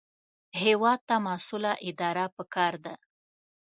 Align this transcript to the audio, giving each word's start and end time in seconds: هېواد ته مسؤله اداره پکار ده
هېواد 0.61 0.99
ته 1.07 1.15
مسؤله 1.27 1.71
اداره 1.89 2.25
پکار 2.35 2.73
ده 2.85 2.93